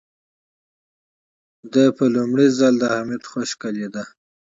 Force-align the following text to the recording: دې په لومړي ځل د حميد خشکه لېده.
دې 1.73 1.85
په 1.97 2.03
لومړي 2.15 2.47
ځل 2.57 2.73
د 2.81 2.83
حميد 2.93 3.23
خشکه 3.31 3.69
لېده. 3.75 4.03